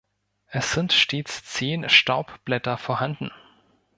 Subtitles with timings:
[0.47, 3.29] Es sind stets zehn Staubblätter vorhanden.